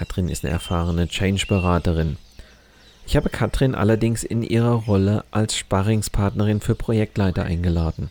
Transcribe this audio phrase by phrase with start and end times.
[0.00, 2.16] Katrin ist eine erfahrene Change-Beraterin.
[3.06, 8.10] Ich habe Katrin allerdings in ihrer Rolle als Sparringspartnerin für Projektleiter eingeladen.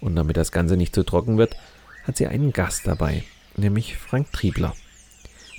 [0.00, 1.54] Und damit das Ganze nicht zu trocken wird,
[2.02, 3.22] hat sie einen Gast dabei,
[3.56, 4.74] nämlich Frank Triebler,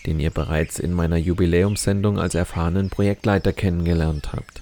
[0.06, 4.62] den ihr bereits in meiner Jubiläumssendung als erfahrenen Projektleiter kennengelernt habt.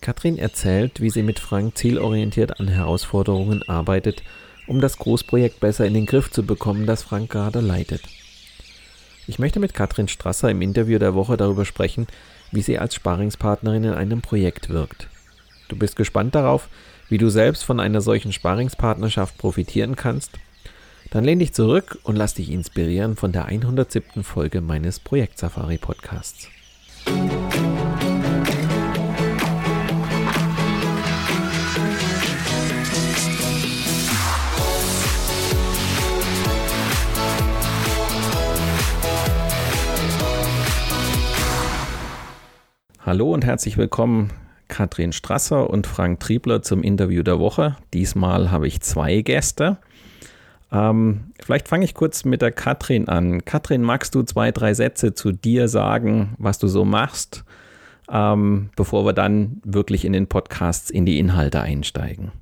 [0.00, 4.24] Katrin erzählt, wie sie mit Frank zielorientiert an Herausforderungen arbeitet,
[4.66, 8.02] um das Großprojekt besser in den Griff zu bekommen, das Frank gerade leitet.
[9.30, 12.08] Ich möchte mit Katrin Strasser im Interview der Woche darüber sprechen,
[12.50, 15.06] wie sie als Sparingspartnerin in einem Projekt wirkt.
[15.68, 16.68] Du bist gespannt darauf,
[17.08, 20.32] wie du selbst von einer solchen Sparingspartnerschaft profitieren kannst?
[21.12, 24.24] Dann lehn dich zurück und lass dich inspirieren von der 107.
[24.24, 26.48] Folge meines Projekt Safari Podcasts.
[43.02, 44.30] Hallo und herzlich willkommen,
[44.68, 47.76] Katrin Strasser und Frank Triebler zum Interview der Woche.
[47.94, 49.78] Diesmal habe ich zwei Gäste.
[50.70, 53.42] Ähm, vielleicht fange ich kurz mit der Katrin an.
[53.46, 57.42] Katrin, magst du zwei, drei Sätze zu dir sagen, was du so machst,
[58.12, 62.32] ähm, bevor wir dann wirklich in den Podcasts in die Inhalte einsteigen?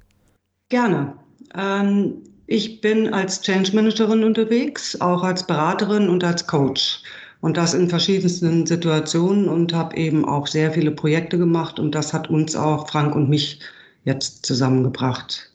[0.70, 1.12] Gerne.
[1.54, 2.14] Ähm,
[2.48, 7.02] ich bin als Change Managerin unterwegs, auch als Beraterin und als Coach.
[7.40, 11.78] Und das in verschiedensten Situationen und habe eben auch sehr viele Projekte gemacht.
[11.78, 13.60] Und das hat uns auch, Frank und mich,
[14.04, 15.50] jetzt zusammengebracht.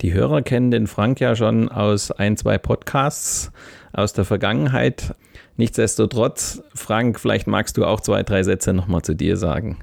[0.00, 3.52] Die Hörer kennen den Frank ja schon aus ein, zwei Podcasts
[3.92, 5.14] aus der Vergangenheit.
[5.56, 9.78] Nichtsdestotrotz, Frank, vielleicht magst du auch zwei, drei Sätze nochmal zu dir sagen.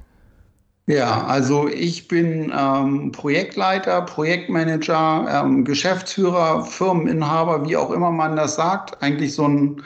[0.87, 8.55] Ja, also ich bin ähm, Projektleiter, Projektmanager, ähm, Geschäftsführer, Firmeninhaber, wie auch immer man das
[8.55, 9.03] sagt.
[9.03, 9.83] Eigentlich so ein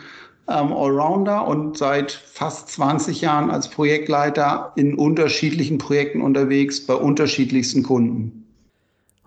[0.60, 7.84] ähm, Allrounder und seit fast 20 Jahren als Projektleiter in unterschiedlichen Projekten unterwegs bei unterschiedlichsten
[7.84, 8.42] Kunden.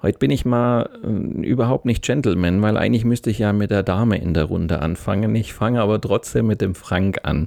[0.03, 3.83] Heute bin ich mal äh, überhaupt nicht Gentleman, weil eigentlich müsste ich ja mit der
[3.83, 5.35] Dame in der Runde anfangen.
[5.35, 7.47] Ich fange aber trotzdem mit dem Frank an.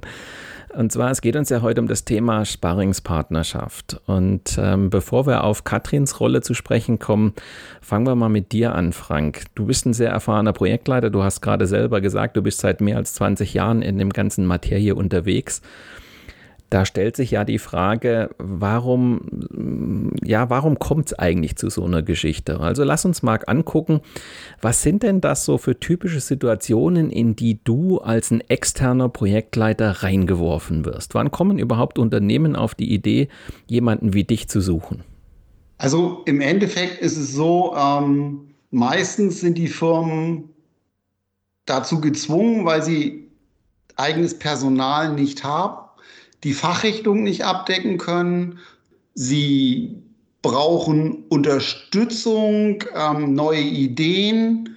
[0.74, 4.00] Und zwar, es geht uns ja heute um das Thema Sparringspartnerschaft.
[4.06, 7.32] Und ähm, bevor wir auf Katrins Rolle zu sprechen kommen,
[7.80, 9.44] fangen wir mal mit dir an, Frank.
[9.54, 11.10] Du bist ein sehr erfahrener Projektleiter.
[11.10, 14.46] Du hast gerade selber gesagt, du bist seit mehr als 20 Jahren in dem ganzen
[14.46, 15.62] Materie unterwegs
[16.70, 22.02] da stellt sich ja die Frage, warum, ja, warum kommt es eigentlich zu so einer
[22.02, 22.60] Geschichte?
[22.60, 24.00] Also lass uns mal angucken,
[24.60, 30.02] was sind denn das so für typische Situationen, in die du als ein externer Projektleiter
[30.02, 31.14] reingeworfen wirst?
[31.14, 33.28] Wann kommen überhaupt Unternehmen auf die Idee,
[33.66, 35.04] jemanden wie dich zu suchen?
[35.78, 40.50] Also im Endeffekt ist es so, ähm, meistens sind die Firmen
[41.64, 43.30] dazu gezwungen, weil sie
[43.96, 45.87] eigenes Personal nicht haben
[46.44, 48.58] die Fachrichtung nicht abdecken können.
[49.14, 50.02] Sie
[50.42, 54.76] brauchen Unterstützung, ähm, neue Ideen.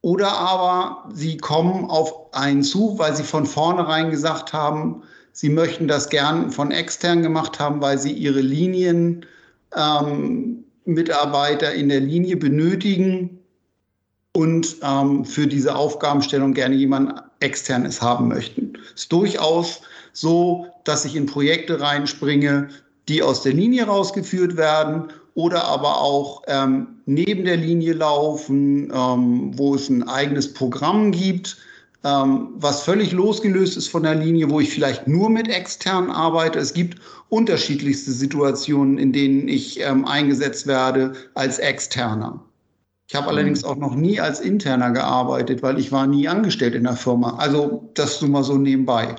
[0.00, 5.02] Oder aber sie kommen auf einen zu, weil sie von vornherein gesagt haben,
[5.32, 9.24] sie möchten das gern von extern gemacht haben, weil sie ihre Linien
[9.74, 13.38] ähm, in der Linie benötigen
[14.36, 18.74] und ähm, für diese Aufgabenstellung gerne jemand externes haben möchten.
[18.94, 19.80] Ist durchaus
[20.14, 22.68] so, dass ich in Projekte reinspringe,
[23.08, 29.50] die aus der Linie rausgeführt werden oder aber auch ähm, neben der Linie laufen, ähm,
[29.58, 31.58] wo es ein eigenes Programm gibt,
[32.04, 36.58] ähm, was völlig losgelöst ist von der Linie, wo ich vielleicht nur mit externen arbeite.
[36.58, 42.40] Es gibt unterschiedlichste Situationen, in denen ich ähm, eingesetzt werde als externer.
[43.08, 43.68] Ich habe allerdings mhm.
[43.68, 47.36] auch noch nie als interner gearbeitet, weil ich war nie angestellt in der Firma.
[47.36, 49.16] Also das nur mal so nebenbei.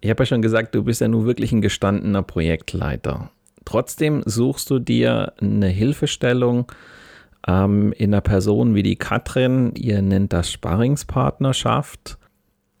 [0.00, 3.30] Ich habe ja schon gesagt, du bist ja nun wirklich ein gestandener Projektleiter.
[3.64, 6.72] Trotzdem suchst du dir eine Hilfestellung
[7.46, 9.72] ähm, in einer Person wie die Katrin.
[9.76, 12.18] Ihr nennt das Sparringspartnerschaft.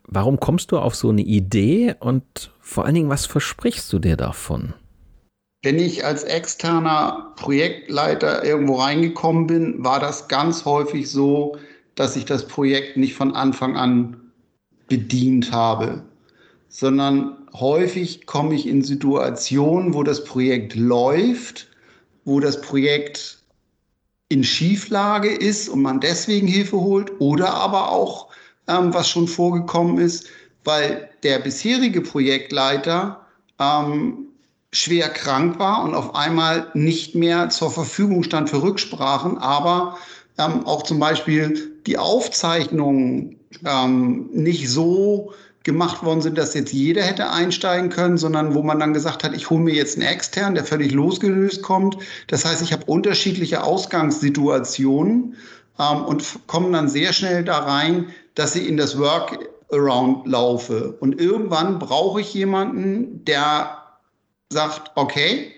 [0.06, 4.16] Warum kommst du auf so eine Idee und vor allen Dingen, was versprichst du dir
[4.16, 4.74] davon?
[5.62, 11.58] Wenn ich als externer Projektleiter irgendwo reingekommen bin, war das ganz häufig so,
[11.94, 14.16] dass ich das Projekt nicht von Anfang an
[14.88, 16.02] bedient habe,
[16.70, 21.66] sondern häufig komme ich in Situationen, wo das Projekt läuft,
[22.24, 23.38] wo das Projekt
[24.28, 28.28] in Schieflage ist und man deswegen Hilfe holt oder aber auch,
[28.68, 30.28] ähm, was schon vorgekommen ist,
[30.62, 33.26] weil der bisherige Projektleiter
[33.58, 34.28] ähm,
[34.72, 39.98] schwer krank war und auf einmal nicht mehr zur Verfügung stand für Rücksprachen, aber
[40.38, 45.32] ähm, auch zum Beispiel die Aufzeichnungen ähm, nicht so
[45.64, 49.34] gemacht worden sind, dass jetzt jeder hätte einsteigen können, sondern wo man dann gesagt hat,
[49.34, 51.98] ich hole mir jetzt einen extern, der völlig losgelöst kommt.
[52.28, 55.36] Das heißt, ich habe unterschiedliche Ausgangssituationen
[55.78, 60.96] ähm, und komme dann sehr schnell da rein, dass ich in das Workaround laufe.
[61.00, 63.76] Und irgendwann brauche ich jemanden, der
[64.50, 65.52] sagt, okay,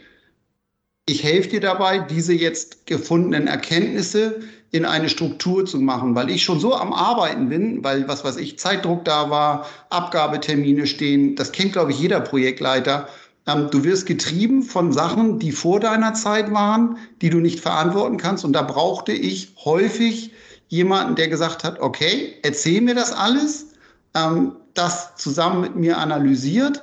[1.07, 4.41] ich helfe dir dabei, diese jetzt gefundenen Erkenntnisse
[4.73, 8.39] in eine Struktur zu machen, weil ich schon so am Arbeiten bin, weil was weiß
[8.39, 13.07] ich, Zeitdruck da war, Abgabetermine stehen, das kennt, glaube ich, jeder Projektleiter.
[13.47, 18.17] Ähm, du wirst getrieben von Sachen, die vor deiner Zeit waren, die du nicht verantworten
[18.17, 18.45] kannst.
[18.47, 20.33] Und da brauchte ich häufig
[20.69, 23.75] jemanden, der gesagt hat, okay, erzähl mir das alles,
[24.15, 26.83] ähm, das zusammen mit mir analysiert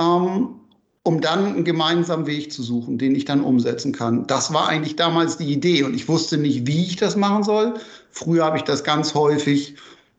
[0.00, 0.59] ähm,
[1.02, 4.26] um dann einen gemeinsamen Weg zu suchen, den ich dann umsetzen kann.
[4.26, 7.74] Das war eigentlich damals die Idee und ich wusste nicht, wie ich das machen soll.
[8.10, 9.76] Früher habe ich das ganz häufig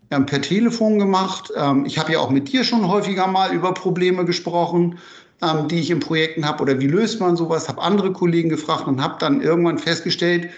[0.10, 1.51] ähm, per Telefon gemacht.
[1.56, 4.98] Ähm, ich habe ja auch mit dir schon häufiger mal über Probleme gesprochen,
[5.44, 7.69] ähm, die ich in Projekten habe oder wie löst man sowas.
[7.69, 10.50] Habe andere Kollegen gefragt und habe dann irgendwann festgestellt,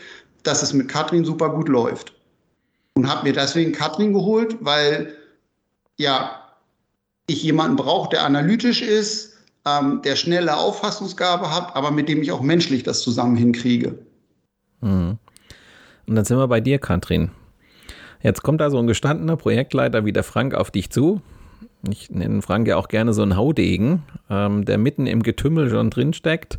[0.43, 2.13] dass es mit Katrin super gut läuft.
[2.95, 5.15] Und habe mir deswegen Katrin geholt, weil
[5.97, 6.39] ja
[7.27, 9.32] ich jemanden brauche, der analytisch ist,
[9.65, 13.97] ähm, der schnelle Auffassungsgabe hat, aber mit dem ich auch menschlich das zusammen hinkriege.
[14.81, 15.17] Mhm.
[16.05, 17.31] Und dann sind wir bei dir, Katrin.
[18.21, 21.21] Jetzt kommt da so ein gestandener Projektleiter wie der Frank auf dich zu.
[21.89, 25.89] Ich nenne Frank ja auch gerne so einen Haudegen, ähm, der mitten im Getümmel schon
[25.89, 26.57] drinsteckt.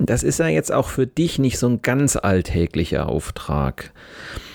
[0.00, 3.92] Das ist ja jetzt auch für dich nicht so ein ganz alltäglicher Auftrag.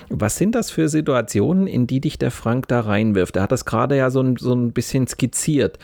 [0.10, 3.38] Was sind das für Situationen, in die dich der Frank da reinwirft?
[3.38, 5.80] Er hat das gerade ja so ein, so ein bisschen skizziert.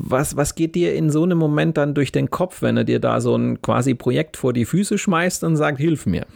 [0.00, 3.00] Was, was geht dir in so einem Moment dann durch den Kopf, wenn er dir
[3.00, 6.26] da so ein quasi Projekt vor die Füße schmeißt und sagt, hilf mir?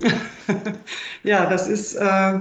[1.24, 2.38] ja, das ist, äh,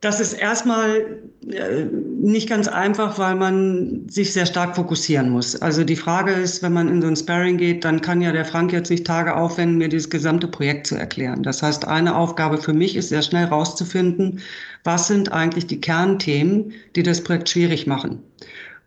[0.00, 1.06] das ist erstmal
[1.50, 1.84] äh,
[2.20, 5.60] nicht ganz einfach, weil man sich sehr stark fokussieren muss.
[5.60, 8.44] Also die Frage ist, wenn man in so ein Sparring geht, dann kann ja der
[8.44, 11.42] Frank jetzt nicht Tage aufwenden, mir dieses gesamte Projekt zu erklären.
[11.42, 14.40] Das heißt, eine Aufgabe für mich ist sehr schnell rauszufinden,
[14.84, 18.22] was sind eigentlich die Kernthemen, die das Projekt schwierig machen.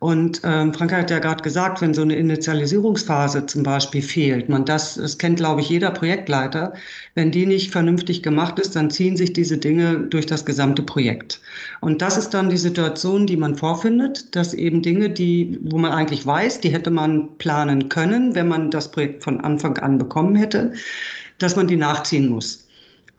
[0.02, 4.66] Und ähm, Frank hat ja gerade gesagt, wenn so eine Initialisierungsphase zum Beispiel fehlt, man
[4.66, 6.74] das, das kennt, glaube ich, jeder Projektleiter,
[7.14, 11.40] wenn die nicht vernünftig gemacht ist, dann ziehen sich diese Dinge durch das gesamte Projekt.
[11.82, 15.92] Und das ist dann die Situation, die man vorfindet, dass eben Dinge, die, wo man
[15.92, 20.36] eigentlich weiß, die hätte man planen können, wenn man das Projekt von Anfang an bekommen
[20.36, 20.74] hätte,
[21.38, 22.68] dass man die nachziehen muss.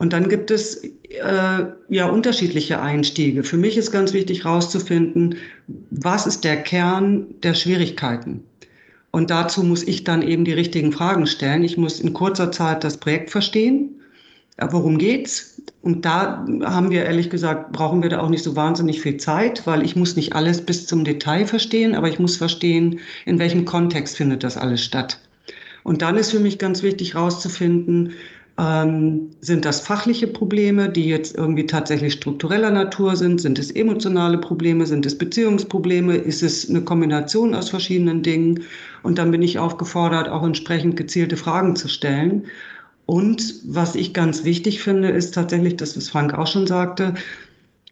[0.03, 3.41] Und dann gibt es äh, ja unterschiedliche Einstiege.
[3.45, 5.37] Für mich ist ganz wichtig herauszufinden,
[5.91, 8.43] was ist der Kern der Schwierigkeiten.
[9.11, 11.63] Und dazu muss ich dann eben die richtigen Fragen stellen.
[11.63, 14.01] Ich muss in kurzer Zeit das Projekt verstehen.
[14.59, 15.61] Worum geht's?
[15.81, 19.65] Und da haben wir ehrlich gesagt, brauchen wir da auch nicht so wahnsinnig viel Zeit,
[19.65, 23.63] weil ich muss nicht alles bis zum Detail verstehen, aber ich muss verstehen, in welchem
[23.63, 25.17] Kontext findet das alles statt.
[25.83, 28.13] Und dann ist für mich ganz wichtig herauszufinden,
[28.59, 33.41] ähm, sind das fachliche Probleme, die jetzt irgendwie tatsächlich struktureller Natur sind?
[33.41, 34.85] Sind es emotionale Probleme?
[34.85, 36.15] Sind es Beziehungsprobleme?
[36.15, 38.63] Ist es eine Kombination aus verschiedenen Dingen?
[39.01, 42.45] Und dann bin ich aufgefordert, auch entsprechend gezielte Fragen zu stellen.
[43.05, 47.15] Und was ich ganz wichtig finde, ist tatsächlich, das, was Frank auch schon sagte,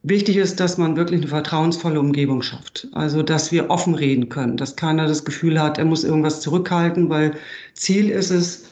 [0.03, 2.87] Wichtig ist, dass man wirklich eine vertrauensvolle Umgebung schafft.
[2.93, 7.07] Also, dass wir offen reden können, dass keiner das Gefühl hat, er muss irgendwas zurückhalten,
[7.09, 7.35] weil
[7.75, 8.70] Ziel ist es,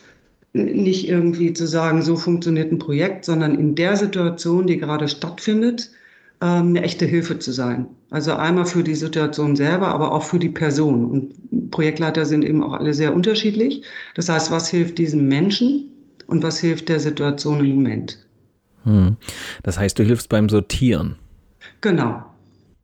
[0.54, 5.92] nicht irgendwie zu sagen, so funktioniert ein Projekt, sondern in der Situation, die gerade stattfindet,
[6.42, 7.88] ähm, eine echte Hilfe zu sein.
[8.10, 11.06] Also einmal für die Situation selber, aber auch für die Person.
[11.06, 13.84] Und Projektleiter sind eben auch alle sehr unterschiedlich.
[14.16, 15.92] Das heißt, was hilft diesem Menschen
[16.28, 18.18] und was hilft der Situation im Moment?
[18.84, 19.18] Hm.
[19.64, 21.18] Das heißt, du hilfst beim Sortieren.
[21.82, 22.24] Genau.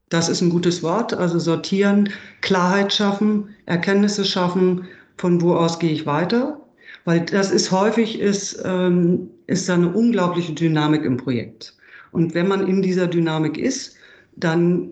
[0.09, 1.13] Das ist ein gutes Wort.
[1.13, 2.09] Also sortieren,
[2.41, 4.85] Klarheit schaffen, Erkenntnisse schaffen,
[5.17, 6.59] von wo aus gehe ich weiter.
[7.05, 11.77] Weil das ist häufig, ist, ähm, ist da eine unglaubliche Dynamik im Projekt.
[12.11, 13.95] Und wenn man in dieser Dynamik ist,
[14.35, 14.89] dann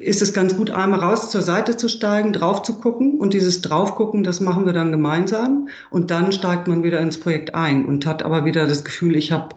[0.00, 3.18] ist es ganz gut, einmal raus zur Seite zu steigen, drauf zu gucken.
[3.18, 5.68] Und dieses Draufgucken, das machen wir dann gemeinsam.
[5.90, 9.32] Und dann steigt man wieder ins Projekt ein und hat aber wieder das Gefühl, ich
[9.32, 9.54] habe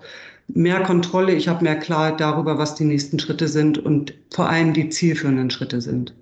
[0.48, 4.74] mehr Kontrolle, ich habe mehr Klarheit darüber, was die nächsten Schritte sind und vor allem
[4.74, 6.14] die zielführenden Schritte sind.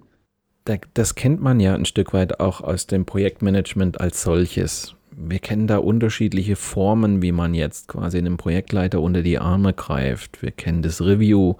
[0.95, 4.94] Das kennt man ja ein Stück weit auch aus dem Projektmanagement als solches.
[5.17, 10.41] Wir kennen da unterschiedliche Formen, wie man jetzt quasi einem Projektleiter unter die Arme greift.
[10.41, 11.55] Wir kennen das Review,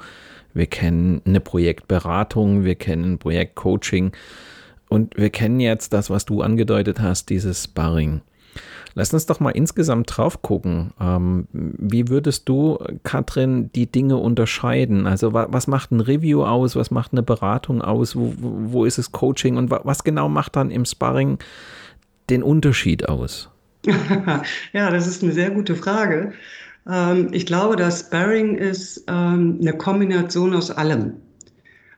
[0.53, 4.11] wir kennen eine Projektberatung, wir kennen Projektcoaching
[4.89, 8.21] und wir kennen jetzt das, was du angedeutet hast, dieses Sparring.
[8.93, 10.91] Lass uns doch mal insgesamt drauf gucken.
[11.01, 15.05] Ähm, wie würdest du, Katrin, die Dinge unterscheiden?
[15.05, 16.77] Also wa was macht ein Review aus?
[16.77, 18.15] Was macht eine Beratung aus?
[18.15, 19.57] Wo, wo ist es Coaching?
[19.57, 21.39] Und wa was genau macht dann im Sparring
[22.29, 23.49] den Unterschied aus?
[24.73, 26.33] ja, das ist eine sehr gute Frage.
[26.89, 31.13] Ähm, ich glaube, das Sparring ist ähm, eine Kombination aus allem.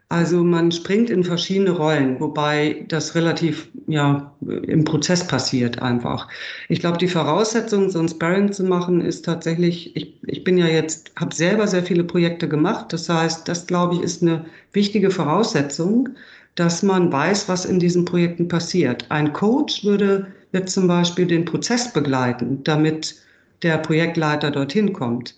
[0.10, 6.30] Also man springt in verschiedene Rollen, wobei das relativ ja im Prozess passiert einfach.
[6.70, 10.68] Ich glaube, die Voraussetzung, so ein Sparring zu machen, ist tatsächlich, ich, ich bin ja
[10.68, 12.94] jetzt, habe selber sehr viele Projekte gemacht.
[12.94, 16.10] Das heißt, das glaube ich ist eine wichtige Voraussetzung,
[16.58, 19.06] dass man weiß, was in diesen Projekten passiert.
[19.10, 23.16] Ein Coach würde, wird zum Beispiel den Prozess begleiten, damit
[23.62, 25.36] der Projektleiter dorthin kommt,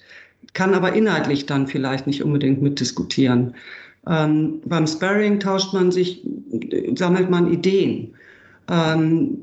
[0.53, 3.53] kann aber inhaltlich dann vielleicht nicht unbedingt mitdiskutieren.
[4.07, 6.25] Ähm, beim Sparring tauscht man sich,
[6.95, 8.13] sammelt man Ideen.
[8.69, 9.37] Ähm,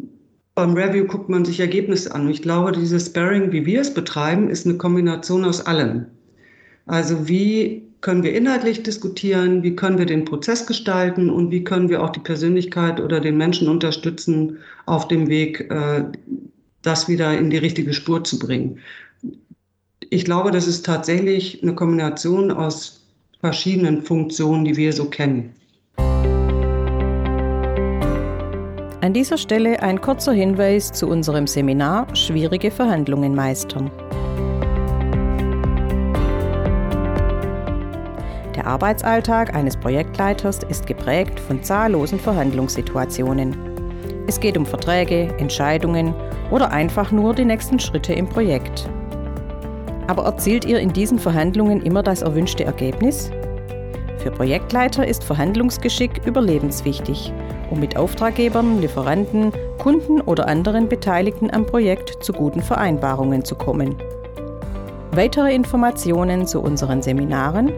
[0.55, 2.23] beim Review guckt man sich Ergebnisse an.
[2.23, 6.07] Und ich glaube, dieses Sparring, wie wir es betreiben, ist eine Kombination aus allem.
[6.87, 11.89] Also wie können wir inhaltlich diskutieren, wie können wir den Prozess gestalten und wie können
[11.89, 16.05] wir auch die Persönlichkeit oder den Menschen unterstützen auf dem Weg, äh,
[16.83, 18.79] das wieder in die richtige Spur zu bringen.
[20.09, 23.05] Ich glaube, das ist tatsächlich eine Kombination aus
[23.41, 25.51] verschiedenen Funktionen, die wir so kennen.
[29.01, 33.91] An dieser Stelle ein kurzer Hinweis zu unserem Seminar Schwierige Verhandlungen meistern.
[38.67, 43.57] Der Arbeitsalltag eines Projektleiters ist geprägt von zahllosen Verhandlungssituationen.
[44.27, 46.13] Es geht um Verträge, Entscheidungen
[46.51, 48.91] oder einfach nur die nächsten Schritte im Projekt.
[50.09, 53.31] Aber erzielt ihr in diesen Verhandlungen immer das erwünschte Ergebnis?
[54.19, 57.33] Für Projektleiter ist Verhandlungsgeschick überlebenswichtig,
[57.71, 63.95] um mit Auftraggebern, Lieferanten, Kunden oder anderen Beteiligten am Projekt zu guten Vereinbarungen zu kommen.
[65.17, 67.73] Weitere Informationen zu unseren Seminaren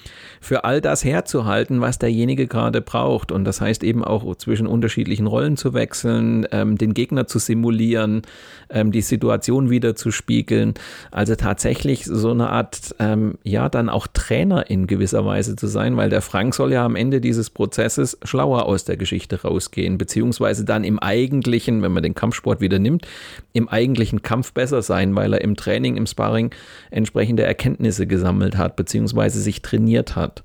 [0.41, 3.33] für all das herzuhalten, was derjenige gerade braucht.
[3.33, 8.23] Und das heißt eben auch zwischen unterschiedlichen Rollen zu wechseln, ähm, den Gegner zu simulieren,
[8.71, 10.75] ähm, die Situation wieder zu spiegeln.
[11.11, 15.97] Also tatsächlich so eine Art, ähm, ja, dann auch Trainer in gewisser Weise zu sein,
[15.97, 20.65] weil der Frank soll ja am Ende dieses Prozesses schlauer aus der Geschichte rausgehen, beziehungsweise
[20.65, 23.07] dann im eigentlichen, wenn man den Kampfsport wieder nimmt,
[23.53, 26.51] im eigentlichen Kampf besser sein, weil er im Training, im Sparring
[26.91, 30.43] entsprechende Erkenntnisse gesammelt hat, beziehungsweise sich trainiert hat.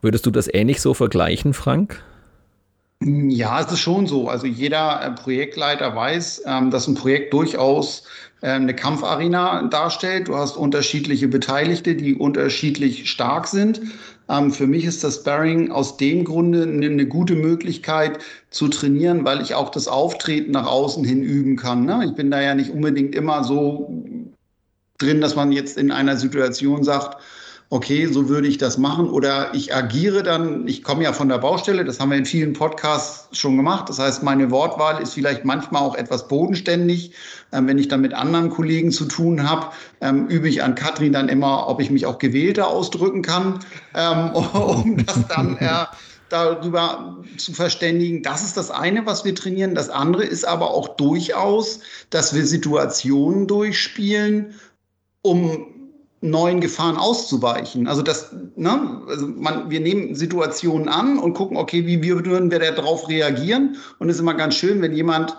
[0.00, 2.02] Würdest du das ähnlich so vergleichen, Frank?
[3.04, 4.28] Ja, es ist schon so.
[4.28, 8.04] Also jeder äh, Projektleiter weiß, ähm, dass ein Projekt durchaus
[8.42, 10.28] äh, eine Kampfarena darstellt.
[10.28, 13.80] Du hast unterschiedliche Beteiligte, die unterschiedlich stark sind.
[14.28, 18.18] Ähm, für mich ist das Sparring aus dem Grunde eine gute Möglichkeit
[18.50, 21.84] zu trainieren, weil ich auch das Auftreten nach außen hin üben kann.
[21.84, 22.04] Ne?
[22.04, 23.90] Ich bin da ja nicht unbedingt immer so
[25.02, 27.18] drin, dass man jetzt in einer Situation sagt,
[27.72, 31.38] okay, so würde ich das machen oder ich agiere dann, ich komme ja von der
[31.38, 33.88] Baustelle, das haben wir in vielen Podcasts schon gemacht.
[33.88, 37.12] Das heißt, meine Wortwahl ist vielleicht manchmal auch etwas bodenständig.
[37.50, 39.68] Ähm, wenn ich dann mit anderen Kollegen zu tun habe,
[40.02, 43.60] ähm, übe ich an Katrin dann immer, ob ich mich auch gewählter ausdrücken kann,
[43.94, 45.86] ähm, um das dann äh,
[46.28, 48.22] darüber zu verständigen.
[48.22, 49.74] Das ist das eine, was wir trainieren.
[49.74, 51.80] Das andere ist aber auch durchaus,
[52.10, 54.54] dass wir Situationen durchspielen,
[55.22, 55.66] um
[56.20, 57.88] neuen Gefahren auszuweichen.
[57.88, 62.60] Also das, ne, also man, wir nehmen Situationen an und gucken, okay, wie würden wir
[62.60, 63.76] darauf reagieren?
[63.98, 65.36] Und es ist immer ganz schön, wenn jemand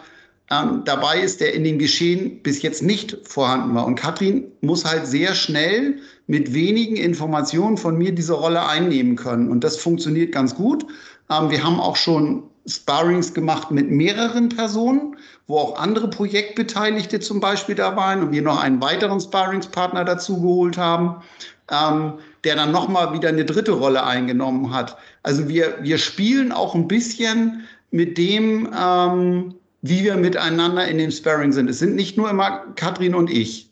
[0.51, 3.85] ähm, dabei ist, der in dem Geschehen bis jetzt nicht vorhanden war.
[3.85, 9.49] Und Katrin muss halt sehr schnell mit wenigen Informationen von mir diese Rolle einnehmen können.
[9.49, 10.85] Und das funktioniert ganz gut.
[11.29, 15.17] Ähm, wir haben auch schon Sparrings gemacht mit mehreren Personen,
[15.47, 20.41] wo auch andere Projektbeteiligte zum Beispiel da waren und wir noch einen weiteren Sparringspartner dazu
[20.41, 21.21] geholt haben,
[21.69, 24.97] ähm, der dann nochmal wieder eine dritte Rolle eingenommen hat.
[25.23, 31.11] Also wir, wir spielen auch ein bisschen mit dem, ähm, wie wir miteinander in dem
[31.11, 31.69] Sparring sind.
[31.69, 33.69] Es sind nicht nur immer Katrin und ich.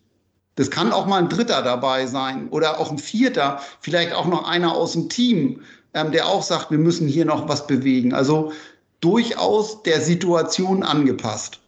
[0.56, 4.48] Das kann auch mal ein Dritter dabei sein oder auch ein Vierter, vielleicht auch noch
[4.48, 5.62] einer aus dem Team,
[5.94, 8.14] ähm, der auch sagt, wir müssen hier noch was bewegen.
[8.14, 8.52] Also
[9.02, 11.60] durchaus der Situation angepasst.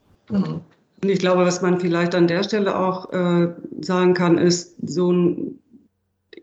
[1.04, 3.50] Und ich glaube, was man vielleicht an der Stelle auch äh,
[3.82, 5.60] sagen kann, ist, so ein,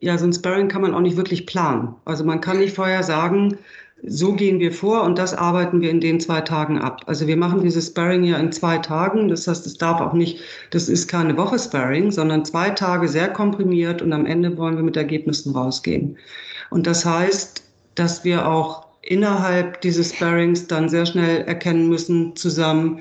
[0.01, 1.95] ja, so ein Sparring kann man auch nicht wirklich planen.
[2.05, 3.57] Also man kann nicht vorher sagen,
[4.03, 7.03] so gehen wir vor und das arbeiten wir in den zwei Tagen ab.
[7.07, 9.29] Also wir machen dieses Sparring ja in zwei Tagen.
[9.29, 13.29] Das heißt, es darf auch nicht, das ist keine Woche Sparring, sondern zwei Tage sehr
[13.29, 16.17] komprimiert und am Ende wollen wir mit Ergebnissen rausgehen.
[16.71, 17.63] Und das heißt,
[17.95, 23.01] dass wir auch innerhalb dieses Sparrings dann sehr schnell erkennen müssen zusammen,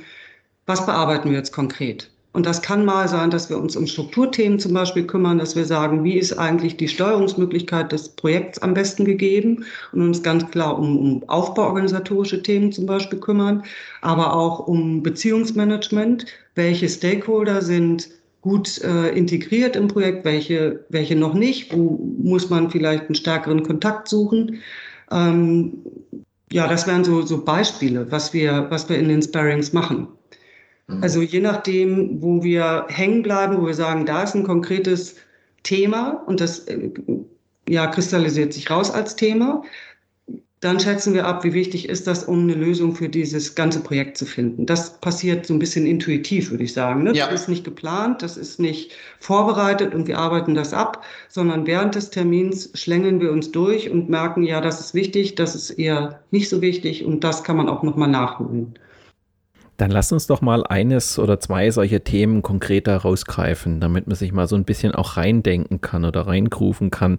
[0.66, 2.10] was bearbeiten wir jetzt konkret.
[2.32, 5.66] Und das kann mal sein, dass wir uns um Strukturthemen zum Beispiel kümmern, dass wir
[5.66, 10.78] sagen, wie ist eigentlich die Steuerungsmöglichkeit des Projekts am besten gegeben und uns ganz klar
[10.78, 13.64] um, um aufbauorganisatorische Themen zum Beispiel kümmern,
[14.02, 16.28] aber auch um Beziehungsmanagement.
[16.54, 18.10] Welche Stakeholder sind
[18.42, 23.64] gut äh, integriert im Projekt, welche, welche noch nicht, wo muss man vielleicht einen stärkeren
[23.64, 24.60] Kontakt suchen.
[25.12, 25.84] Ähm,
[26.52, 30.08] ja, das wären so, so Beispiele, was wir, was wir in den Sparrings machen.
[30.88, 31.04] Mhm.
[31.04, 35.16] Also je nachdem, wo wir hängen bleiben, wo wir sagen, da ist ein konkretes
[35.64, 36.90] Thema und das äh,
[37.68, 39.64] ja, kristallisiert sich raus als Thema,
[40.62, 44.18] dann schätzen wir ab, wie wichtig ist das, um eine Lösung für dieses ganze Projekt
[44.18, 44.66] zu finden.
[44.66, 47.04] Das passiert so ein bisschen intuitiv, würde ich sagen.
[47.04, 47.14] Ne?
[47.14, 47.28] Ja.
[47.30, 51.96] Das ist nicht geplant, das ist nicht vorbereitet und wir arbeiten das ab, sondern während
[51.96, 56.20] des Termins schlängeln wir uns durch und merken, ja, das ist wichtig, das ist eher
[56.32, 58.74] nicht so wichtig und das kann man auch nochmal nachholen.
[59.80, 64.34] Dann lass uns doch mal eines oder zwei solche Themen konkreter rausgreifen, damit man sich
[64.34, 67.18] mal so ein bisschen auch reindenken kann oder reingrufen kann,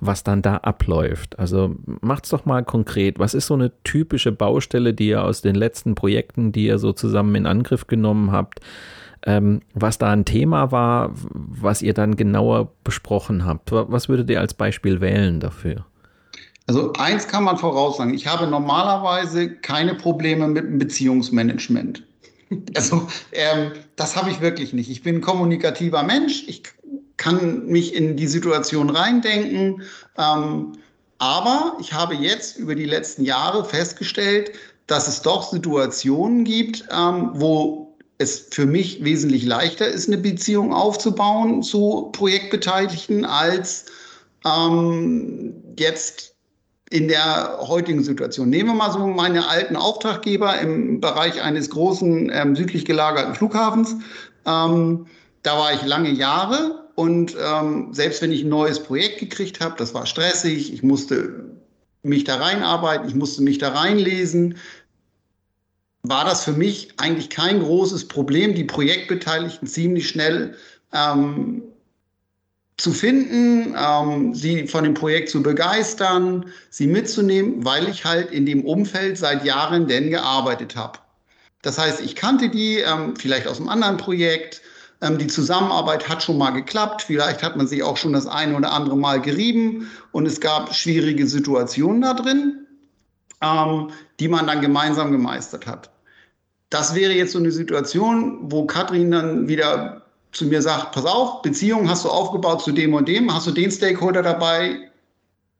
[0.00, 1.38] was dann da abläuft.
[1.38, 3.20] Also macht's doch mal konkret.
[3.20, 6.92] Was ist so eine typische Baustelle, die ihr aus den letzten Projekten, die ihr so
[6.92, 8.58] zusammen in Angriff genommen habt,
[9.24, 13.70] ähm, was da ein Thema war, was ihr dann genauer besprochen habt?
[13.70, 15.84] Was würdet ihr als Beispiel wählen dafür?
[16.70, 22.04] Also eins kann man voraussagen, ich habe normalerweise keine Probleme mit dem Beziehungsmanagement.
[22.74, 24.90] Also ähm, das habe ich wirklich nicht.
[24.90, 26.64] Ich bin ein kommunikativer Mensch, ich
[27.16, 29.82] kann mich in die Situation reindenken,
[30.18, 30.72] ähm,
[31.18, 34.50] aber ich habe jetzt über die letzten Jahre festgestellt,
[34.88, 40.74] dass es doch Situationen gibt, ähm, wo es für mich wesentlich leichter ist, eine Beziehung
[40.74, 43.86] aufzubauen zu Projektbeteiligten, als
[44.44, 46.29] ähm, jetzt
[46.90, 48.50] in der heutigen Situation.
[48.50, 53.96] Nehmen wir mal so meine alten Auftraggeber im Bereich eines großen ähm, südlich gelagerten Flughafens.
[54.44, 55.06] Ähm,
[55.42, 59.76] da war ich lange Jahre und ähm, selbst wenn ich ein neues Projekt gekriegt habe,
[59.78, 61.44] das war stressig, ich musste
[62.02, 64.56] mich da reinarbeiten, ich musste mich da reinlesen,
[66.02, 70.56] war das für mich eigentlich kein großes Problem, die Projektbeteiligten ziemlich schnell
[70.92, 71.62] ähm,
[72.80, 78.46] zu finden, ähm, sie von dem Projekt zu begeistern, sie mitzunehmen, weil ich halt in
[78.46, 80.98] dem Umfeld seit Jahren denn gearbeitet habe.
[81.62, 84.62] Das heißt, ich kannte die ähm, vielleicht aus einem anderen Projekt.
[85.02, 87.02] Ähm, die Zusammenarbeit hat schon mal geklappt.
[87.02, 90.74] Vielleicht hat man sich auch schon das eine oder andere Mal gerieben und es gab
[90.74, 92.66] schwierige Situationen da drin,
[93.42, 95.90] ähm, die man dann gemeinsam gemeistert hat.
[96.70, 101.42] Das wäre jetzt so eine Situation, wo Katrin dann wieder zu mir sagt, pass auf,
[101.42, 104.90] Beziehung hast du aufgebaut zu dem und dem, hast du den Stakeholder dabei?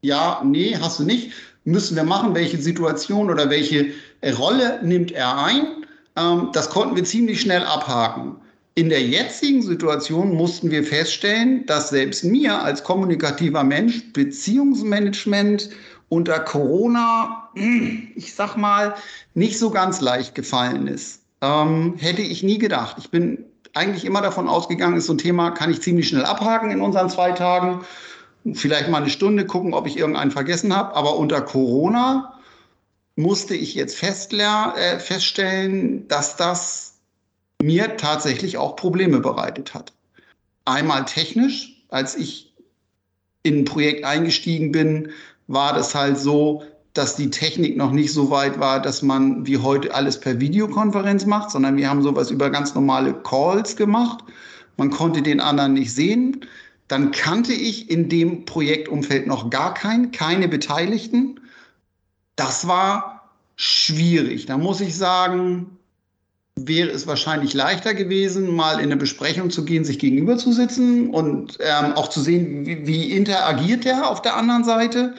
[0.03, 1.33] Ja, nee, hast du nicht.
[1.65, 3.93] Müssen wir machen, welche Situation oder welche
[4.39, 5.67] Rolle nimmt er ein?
[6.17, 8.37] Ähm, das konnten wir ziemlich schnell abhaken.
[8.75, 15.71] In der jetzigen Situation mussten wir feststellen, dass selbst mir als kommunikativer Mensch Beziehungsmanagement
[16.09, 18.95] unter Corona, ich sag mal,
[19.35, 21.23] nicht so ganz leicht gefallen ist.
[21.43, 22.97] Ähm, hätte ich nie gedacht.
[22.99, 26.71] Ich bin eigentlich immer davon ausgegangen, ist so ein Thema, kann ich ziemlich schnell abhaken
[26.71, 27.85] in unseren zwei Tagen.
[28.55, 30.95] Vielleicht mal eine Stunde gucken, ob ich irgendeinen vergessen habe.
[30.97, 32.35] Aber unter Corona
[33.17, 36.95] musste ich jetzt äh, feststellen, dass das
[37.63, 39.93] mir tatsächlich auch Probleme bereitet hat.
[40.65, 42.55] Einmal technisch, als ich
[43.43, 45.11] in ein Projekt eingestiegen bin,
[45.47, 46.63] war das halt so,
[46.95, 51.25] dass die Technik noch nicht so weit war, dass man wie heute alles per Videokonferenz
[51.25, 54.25] macht, sondern wir haben sowas über ganz normale Calls gemacht.
[54.77, 56.45] Man konnte den anderen nicht sehen.
[56.89, 61.39] Dann kannte ich in dem Projektumfeld noch gar keinen, keine Beteiligten.
[62.35, 64.47] Das war schwierig.
[64.47, 65.79] Da muss ich sagen,
[66.57, 71.11] wäre es wahrscheinlich leichter gewesen, mal in eine Besprechung zu gehen, sich gegenüber zu sitzen
[71.11, 75.15] und ähm, auch zu sehen, wie, wie interagiert der auf der anderen Seite.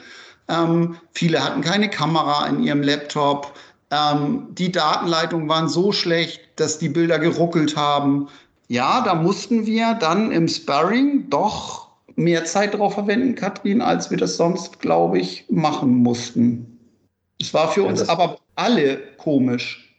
[0.52, 3.54] Ähm, viele hatten keine Kamera in ihrem Laptop.
[3.90, 8.28] Ähm, die Datenleitungen waren so schlecht, dass die Bilder geruckelt haben.
[8.68, 14.18] Ja, da mussten wir dann im Sparring doch mehr Zeit darauf verwenden, Katrin, als wir
[14.18, 16.78] das sonst, glaube ich, machen mussten.
[17.40, 19.96] Es war für uns aber alle komisch.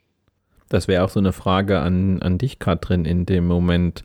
[0.70, 4.04] Das wäre auch so eine Frage an, an dich, Katrin, in dem Moment.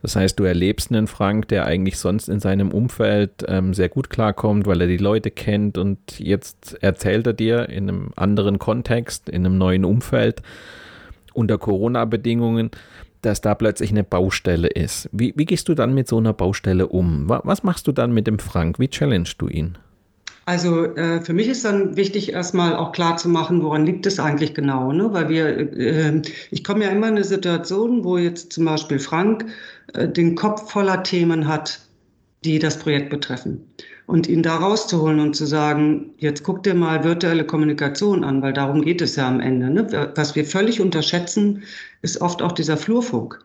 [0.00, 4.10] Das heißt, du erlebst einen Frank, der eigentlich sonst in seinem Umfeld ähm, sehr gut
[4.10, 9.28] klarkommt, weil er die Leute kennt und jetzt erzählt er dir in einem anderen Kontext,
[9.28, 10.42] in einem neuen Umfeld,
[11.32, 12.70] unter Corona-Bedingungen,
[13.22, 15.08] dass da plötzlich eine Baustelle ist.
[15.10, 17.28] Wie, wie gehst du dann mit so einer Baustelle um?
[17.28, 18.78] Was machst du dann mit dem Frank?
[18.78, 19.78] Wie challengest du ihn?
[20.48, 24.18] Also äh, für mich ist dann wichtig, erstmal auch klar zu machen, woran liegt es
[24.18, 24.92] eigentlich genau.
[24.92, 25.12] Ne?
[25.12, 29.44] Weil wir, äh, ich komme ja immer in eine Situation, wo jetzt zum Beispiel Frank
[29.92, 31.80] äh, den Kopf voller Themen hat,
[32.46, 33.60] die das Projekt betreffen.
[34.06, 38.54] Und ihn da rauszuholen und zu sagen, jetzt guck dir mal virtuelle Kommunikation an, weil
[38.54, 39.68] darum geht es ja am Ende.
[39.68, 40.12] Ne?
[40.14, 41.62] Was wir völlig unterschätzen,
[42.00, 43.38] ist oft auch dieser Flurfunk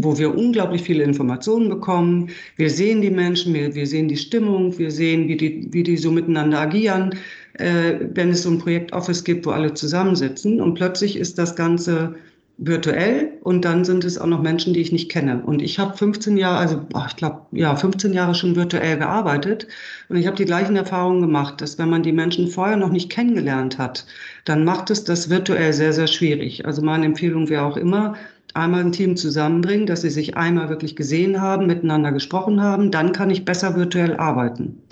[0.00, 2.30] wo wir unglaublich viele Informationen bekommen.
[2.54, 5.96] Wir sehen die Menschen, wir, wir sehen die Stimmung, wir sehen, wie die, wie die
[5.96, 7.16] so miteinander agieren,
[7.54, 10.60] äh, wenn es so ein Projekt Office gibt, wo alle zusammensitzen.
[10.60, 12.14] Und plötzlich ist das Ganze
[12.58, 15.42] virtuell und dann sind es auch noch Menschen, die ich nicht kenne.
[15.44, 19.66] Und ich habe 15 Jahre, also ich glaube, ja, 15 Jahre schon virtuell gearbeitet
[20.08, 23.10] und ich habe die gleichen Erfahrungen gemacht, dass wenn man die Menschen vorher noch nicht
[23.10, 24.06] kennengelernt hat,
[24.44, 26.66] dann macht es das virtuell sehr, sehr schwierig.
[26.66, 28.16] Also meine Empfehlung wäre auch immer,
[28.54, 33.12] einmal ein Team zusammenbringen, dass sie sich einmal wirklich gesehen haben, miteinander gesprochen haben, dann
[33.12, 34.82] kann ich besser virtuell arbeiten.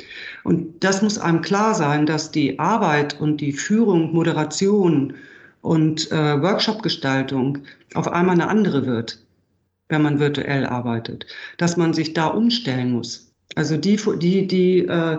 [0.44, 5.14] Und das muss einem klar sein, dass die Arbeit und die Führung, Moderation
[5.62, 7.58] und äh, Workshop-Gestaltung
[7.94, 9.18] auf einmal eine andere wird,
[9.88, 11.26] wenn man virtuell arbeitet,
[11.58, 13.32] dass man sich da umstellen muss.
[13.54, 15.18] Also die, die, die äh,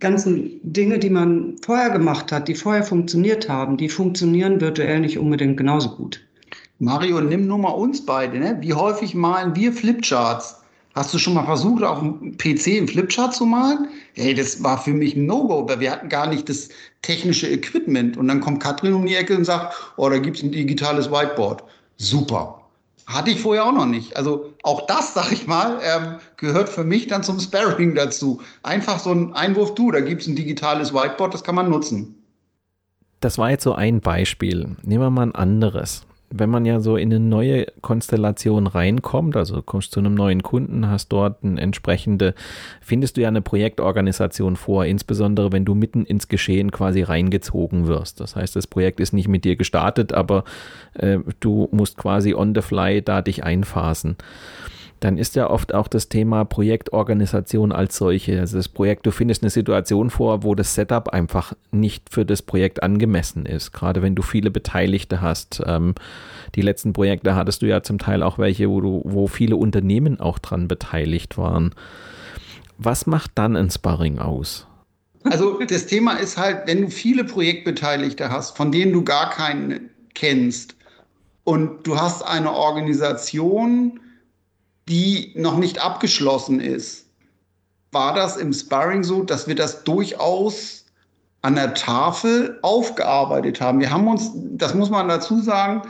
[0.00, 5.18] ganzen Dinge, die man vorher gemacht hat, die vorher funktioniert haben, die funktionieren virtuell nicht
[5.18, 6.20] unbedingt genauso gut.
[6.84, 8.38] Mario, nimm nur mal uns beide.
[8.38, 8.58] Ne?
[8.60, 10.60] Wie häufig malen wir Flipcharts?
[10.94, 13.88] Hast du schon mal versucht, auf dem PC einen Flipchart zu malen?
[14.12, 16.68] Hey, das war für mich ein No-Go, weil wir hatten gar nicht das
[17.00, 18.18] technische Equipment.
[18.18, 21.10] Und dann kommt Katrin um die Ecke und sagt, oh, da gibt es ein digitales
[21.10, 21.64] Whiteboard.
[21.96, 22.60] Super.
[23.06, 24.16] Hatte ich vorher auch noch nicht.
[24.16, 28.42] Also auch das, sag ich mal, ähm, gehört für mich dann zum Sparring dazu.
[28.62, 32.22] Einfach so ein Einwurf, du, da gibt es ein digitales Whiteboard, das kann man nutzen.
[33.20, 34.76] Das war jetzt so ein Beispiel.
[34.82, 39.62] Nehmen wir mal ein anderes wenn man ja so in eine neue Konstellation reinkommt, also
[39.62, 42.34] kommst zu einem neuen Kunden, hast dort eine entsprechende,
[42.80, 48.18] findest du ja eine Projektorganisation vor, insbesondere wenn du mitten ins Geschehen quasi reingezogen wirst.
[48.18, 50.42] Das heißt, das Projekt ist nicht mit dir gestartet, aber
[50.94, 54.16] äh, du musst quasi on the fly da dich einphasen
[55.00, 58.40] dann ist ja oft auch das Thema Projektorganisation als solche.
[58.40, 62.42] Also das Projekt, du findest eine Situation vor, wo das Setup einfach nicht für das
[62.42, 63.72] Projekt angemessen ist.
[63.72, 65.62] Gerade wenn du viele Beteiligte hast.
[65.66, 65.94] Ähm,
[66.54, 70.20] die letzten Projekte hattest du ja zum Teil auch welche, wo du, wo viele Unternehmen
[70.20, 71.74] auch dran beteiligt waren.
[72.78, 74.66] Was macht dann ein Sparring aus?
[75.24, 79.90] Also das Thema ist halt, wenn du viele Projektbeteiligte hast, von denen du gar keinen
[80.14, 80.76] kennst
[81.44, 84.00] und du hast eine Organisation,
[84.88, 87.06] die noch nicht abgeschlossen ist,
[87.92, 90.84] war das im Sparring so, dass wir das durchaus
[91.42, 93.80] an der Tafel aufgearbeitet haben.
[93.80, 95.82] Wir haben uns, das muss man dazu sagen,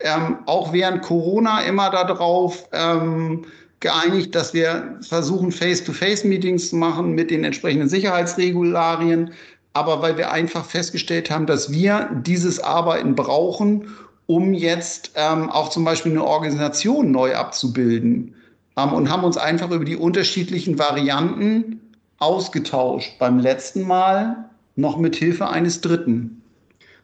[0.00, 3.44] ähm, auch während Corona immer darauf ähm,
[3.80, 9.32] geeinigt, dass wir versuchen, Face-to-Face-Meetings zu machen mit den entsprechenden Sicherheitsregularien.
[9.74, 13.88] Aber weil wir einfach festgestellt haben, dass wir dieses Arbeiten brauchen,
[14.26, 18.34] um jetzt ähm, auch zum Beispiel eine Organisation neu abzubilden
[18.76, 21.80] ähm, und haben uns einfach über die unterschiedlichen Varianten
[22.18, 23.18] ausgetauscht.
[23.18, 26.42] Beim letzten Mal noch mit Hilfe eines Dritten.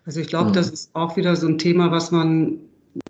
[0.06, 0.54] Also ich glaube, mhm.
[0.54, 2.58] das ist auch wieder so ein Thema, was man,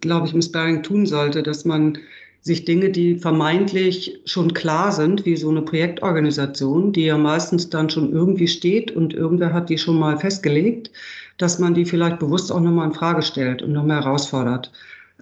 [0.01, 1.99] glaube ich, im Sparring tun sollte, dass man
[2.41, 7.91] sich Dinge, die vermeintlich schon klar sind, wie so eine Projektorganisation, die ja meistens dann
[7.91, 10.91] schon irgendwie steht und irgendwer hat die schon mal festgelegt,
[11.37, 14.73] dass man die vielleicht bewusst auch nochmal in Frage stellt und nochmal herausfordert.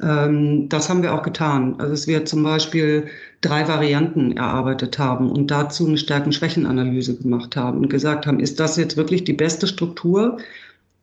[0.03, 1.77] Ähm, das haben wir auch getan.
[1.79, 3.07] Also dass wir zum Beispiel
[3.41, 8.77] drei Varianten erarbeitet haben und dazu eine Stärken-Schwächen-Analyse gemacht haben und gesagt haben, ist das
[8.77, 10.39] jetzt wirklich die beste Struktur,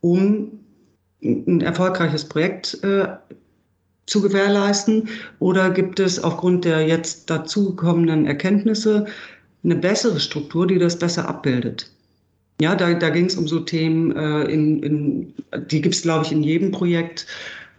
[0.02, 0.60] um
[1.24, 3.08] ein erfolgreiches Projekt äh,
[4.06, 5.10] zu gewährleisten?
[5.40, 9.06] Oder gibt es aufgrund der jetzt dazugekommenen Erkenntnisse
[9.64, 11.90] eine bessere Struktur, die das besser abbildet?
[12.62, 15.34] Ja, da, da ging es um so Themen, äh, in, in,
[15.72, 17.26] die gibt es, glaube ich, in jedem Projekt.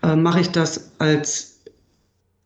[0.04, 1.62] Äh, Mache ich das als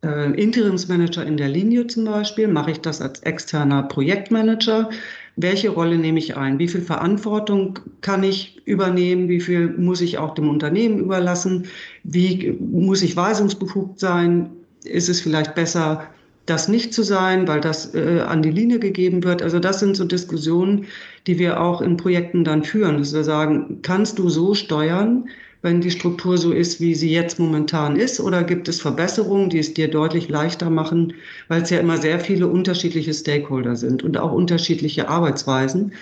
[0.03, 2.47] äh, Interimsmanager in der Linie zum Beispiel?
[2.47, 4.89] Mache ich das als externer Projektmanager?
[5.35, 6.59] Welche Rolle nehme ich ein?
[6.59, 9.29] Wie viel Verantwortung kann ich übernehmen?
[9.29, 11.67] Wie viel muss ich auch dem Unternehmen überlassen?
[12.03, 14.49] Wie muss ich weisungsbefugt sein?
[14.83, 16.07] Ist es vielleicht besser,
[16.45, 19.43] das nicht zu sein, weil das äh, an die Linie gegeben wird.
[19.43, 20.87] Also das sind so Diskussionen,
[21.27, 25.29] die wir auch in Projekten dann führen, dass wir sagen, kannst du so steuern,
[25.61, 29.59] wenn die Struktur so ist, wie sie jetzt momentan ist, oder gibt es Verbesserungen, die
[29.59, 31.13] es dir deutlich leichter machen,
[31.47, 35.93] weil es ja immer sehr viele unterschiedliche Stakeholder sind und auch unterschiedliche Arbeitsweisen,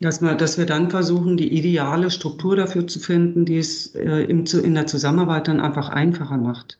[0.00, 4.24] dass wir, dass wir dann versuchen, die ideale Struktur dafür zu finden, die es äh,
[4.24, 6.78] in der Zusammenarbeit dann einfach einfacher macht.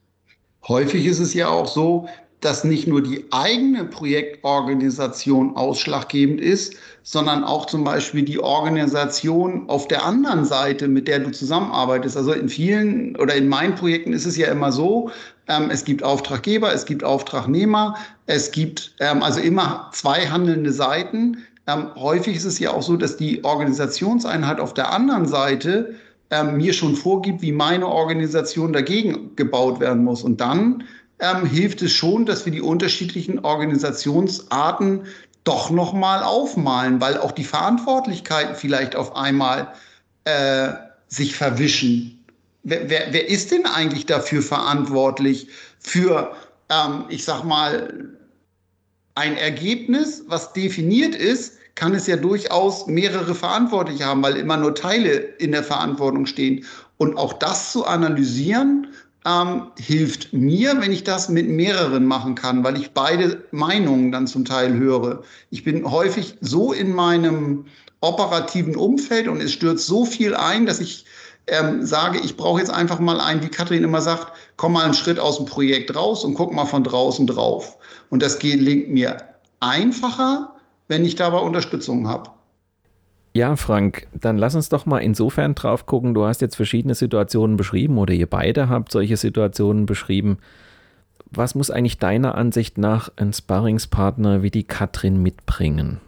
[0.66, 2.08] Häufig ist es ja auch so,
[2.40, 9.88] dass nicht nur die eigene Projektorganisation ausschlaggebend ist, sondern auch zum Beispiel die Organisation auf
[9.88, 12.16] der anderen Seite, mit der du zusammenarbeitest.
[12.16, 15.10] Also in vielen oder in meinen Projekten ist es ja immer so,
[15.48, 21.38] ähm, es gibt Auftraggeber, es gibt Auftragnehmer, es gibt ähm, also immer zwei handelnde Seiten.
[21.66, 25.94] Ähm, häufig ist es ja auch so, dass die Organisationseinheit auf der anderen Seite
[26.30, 30.22] ähm, mir schon vorgibt, wie meine Organisation dagegen gebaut werden muss.
[30.22, 30.84] Und dann
[31.18, 35.02] ähm, hilft es schon, dass wir die unterschiedlichen Organisationsarten
[35.44, 39.72] doch noch mal aufmalen, weil auch die Verantwortlichkeiten vielleicht auf einmal
[40.24, 40.68] äh,
[41.08, 42.24] sich verwischen.
[42.62, 45.48] Wer, wer, wer ist denn eigentlich dafür verantwortlich
[45.80, 46.32] für,
[46.68, 48.08] ähm, ich sag mal,
[49.14, 54.74] ein Ergebnis, was definiert ist, kann es ja durchaus mehrere Verantwortliche haben, weil immer nur
[54.74, 56.64] Teile in der Verantwortung stehen.
[56.98, 58.88] Und auch das zu analysieren
[59.24, 64.26] ähm, hilft mir, wenn ich das mit mehreren machen kann, weil ich beide Meinungen dann
[64.26, 65.22] zum Teil höre.
[65.50, 67.66] Ich bin häufig so in meinem
[68.00, 71.06] operativen Umfeld und es stürzt so viel ein, dass ich
[71.46, 74.94] ähm, sage, ich brauche jetzt einfach mal einen, wie Kathrin immer sagt, komm mal einen
[74.94, 77.78] Schritt aus dem Projekt raus und guck mal von draußen drauf.
[78.10, 79.18] Und das gelingt mir
[79.60, 80.54] einfacher,
[80.88, 82.30] wenn ich dabei Unterstützung habe.
[83.34, 86.12] Ja, Frank, dann lass uns doch mal insofern drauf gucken.
[86.12, 90.38] Du hast jetzt verschiedene Situationen beschrieben oder ihr beide habt solche Situationen beschrieben.
[91.30, 96.00] Was muss eigentlich deiner Ansicht nach ein Sparringspartner wie die Katrin mitbringen?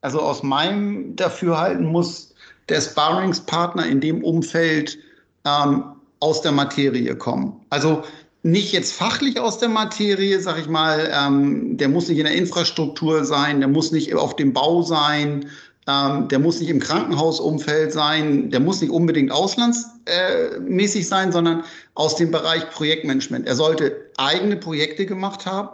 [0.00, 2.34] Also aus meinem Dafürhalten muss
[2.68, 4.98] der Sparringspartner in dem Umfeld
[5.44, 5.84] ähm,
[6.18, 7.60] aus der Materie kommen.
[7.70, 8.02] Also
[8.42, 12.34] nicht jetzt fachlich aus der Materie, sag ich mal, ähm, der muss nicht in der
[12.34, 15.46] Infrastruktur sein, der muss nicht auf dem Bau sein,
[15.90, 22.16] ähm, der muss nicht im Krankenhausumfeld sein, der muss nicht unbedingt auslandsmäßig sein, sondern aus
[22.16, 23.46] dem Bereich Projektmanagement.
[23.46, 25.70] Er sollte eigene Projekte gemacht haben.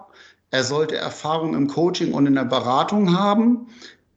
[0.51, 3.67] Er sollte Erfahrung im Coaching und in der Beratung haben.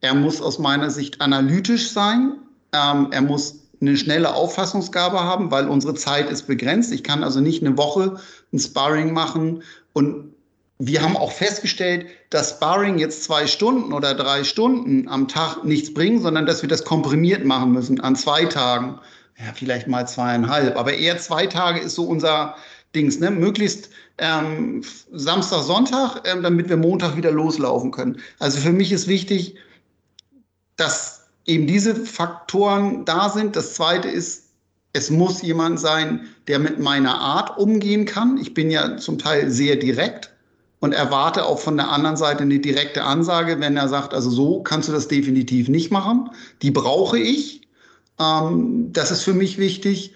[0.01, 2.37] Er muss aus meiner Sicht analytisch sein.
[2.71, 6.93] Ähm, er muss eine schnelle Auffassungsgabe haben, weil unsere Zeit ist begrenzt.
[6.93, 8.19] Ich kann also nicht eine Woche
[8.53, 10.33] ein Sparring machen und
[10.81, 15.93] wir haben auch festgestellt, dass Sparring jetzt zwei Stunden oder drei Stunden am Tag nichts
[15.93, 18.97] bringt, sondern dass wir das komprimiert machen müssen an zwei Tagen.
[19.37, 22.55] Ja, vielleicht mal zweieinhalb, aber eher zwei Tage ist so unser
[22.95, 23.29] Dings, ne?
[23.29, 28.21] Möglichst ähm, Samstag, Sonntag, ähm, damit wir Montag wieder loslaufen können.
[28.39, 29.55] Also für mich ist wichtig,
[30.77, 33.55] dass eben diese Faktoren da sind.
[33.55, 34.45] Das zweite ist,
[34.93, 38.37] es muss jemand sein, der mit meiner Art umgehen kann.
[38.37, 40.31] Ich bin ja zum Teil sehr direkt
[40.79, 44.61] und erwarte auch von der anderen Seite eine direkte Ansage, wenn er sagt, also so
[44.63, 46.29] kannst du das definitiv nicht machen.
[46.61, 47.67] Die brauche ich.
[48.19, 50.13] Ähm, das ist für mich wichtig.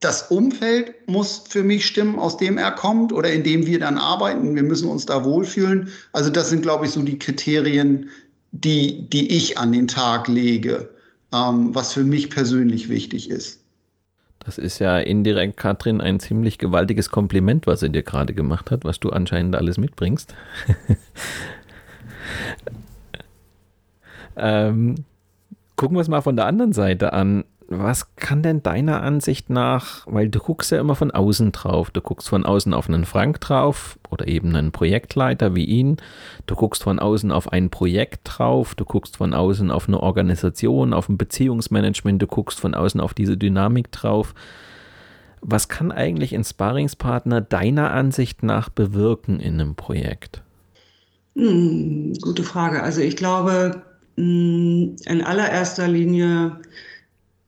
[0.00, 3.98] Das Umfeld muss für mich stimmen, aus dem er kommt oder in dem wir dann
[3.98, 4.54] arbeiten.
[4.54, 5.90] Wir müssen uns da wohlfühlen.
[6.12, 8.10] Also das sind, glaube ich, so die Kriterien,
[8.52, 10.90] die, die ich an den Tag lege,
[11.32, 13.63] ähm, was für mich persönlich wichtig ist.
[14.44, 18.84] Das ist ja indirekt, Katrin, ein ziemlich gewaltiges Kompliment, was er dir gerade gemacht hat,
[18.84, 20.34] was du anscheinend alles mitbringst.
[24.36, 24.96] ähm,
[25.76, 27.44] gucken wir es mal von der anderen Seite an
[27.78, 32.00] was kann denn deiner Ansicht nach, weil du guckst ja immer von außen drauf, du
[32.00, 35.96] guckst von außen auf einen Frank drauf oder eben einen Projektleiter wie ihn,
[36.46, 40.92] du guckst von außen auf ein Projekt drauf, du guckst von außen auf eine Organisation,
[40.92, 44.34] auf ein Beziehungsmanagement, du guckst von außen auf diese Dynamik drauf.
[45.40, 50.42] Was kann eigentlich ein Sparingspartner deiner Ansicht nach bewirken in einem Projekt?
[51.36, 52.82] Hm, gute Frage.
[52.82, 53.82] Also ich glaube,
[54.16, 56.56] hm, in allererster Linie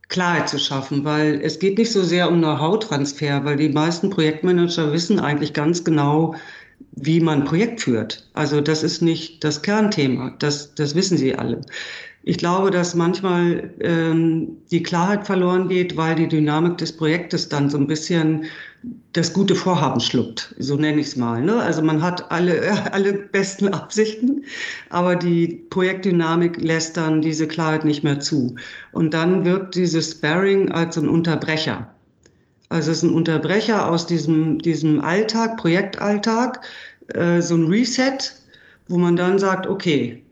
[0.08, 4.92] Klarheit zu schaffen, weil es geht nicht so sehr um Know-how-Transfer, weil die meisten Projektmanager
[4.92, 6.34] wissen eigentlich ganz genau,
[6.92, 8.28] wie man ein Projekt führt.
[8.34, 11.60] Also das ist nicht das Kernthema, das, das wissen sie alle.
[12.22, 17.70] Ich glaube, dass manchmal ähm, die Klarheit verloren geht, weil die Dynamik des Projektes dann
[17.70, 18.46] so ein bisschen
[19.12, 21.42] das gute Vorhaben schluckt, so nenne ich es mal.
[21.42, 21.56] Ne?
[21.56, 24.44] Also man hat alle, alle besten Absichten,
[24.90, 28.56] aber die Projektdynamik lässt dann diese Klarheit nicht mehr zu.
[28.92, 31.88] Und dann wirkt dieses Sparring als ein Unterbrecher.
[32.68, 36.60] Also es ist ein Unterbrecher aus diesem, diesem Alltag, Projektalltag,
[37.14, 38.18] äh, so ein Reset,
[38.88, 40.22] wo man dann sagt, okay,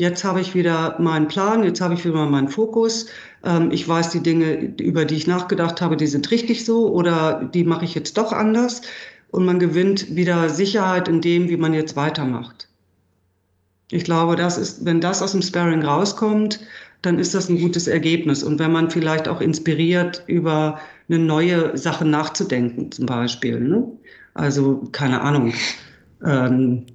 [0.00, 3.06] Jetzt habe ich wieder meinen Plan, jetzt habe ich wieder meinen Fokus.
[3.44, 7.48] Ähm, ich weiß, die Dinge, über die ich nachgedacht habe, die sind richtig so oder
[7.52, 8.82] die mache ich jetzt doch anders.
[9.30, 12.68] Und man gewinnt wieder Sicherheit in dem, wie man jetzt weitermacht.
[13.90, 16.60] Ich glaube, das ist, wenn das aus dem Sparring rauskommt,
[17.02, 18.42] dann ist das ein gutes Ergebnis.
[18.42, 20.78] Und wenn man vielleicht auch inspiriert, über
[21.08, 23.60] eine neue Sache nachzudenken, zum Beispiel.
[23.60, 23.86] Ne?
[24.32, 25.52] Also, keine Ahnung.
[26.24, 26.86] Ähm,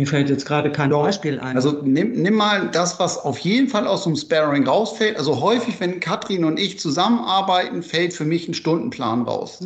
[0.00, 1.02] mir fällt jetzt gerade kein Doch.
[1.02, 1.56] Beispiel ein.
[1.56, 5.18] Also nimm, nimm mal das, was auf jeden Fall aus dem Sparring rausfällt.
[5.18, 9.62] Also häufig, wenn Katrin und ich zusammenarbeiten, fällt für mich ein Stundenplan raus.